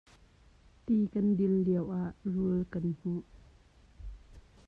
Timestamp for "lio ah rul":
1.65-2.59